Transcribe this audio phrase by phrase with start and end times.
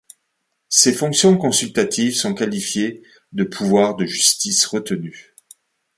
[0.69, 3.03] Ces fonctions consultatives sont qualifiées
[3.33, 5.35] de pouvoir de justice retenue.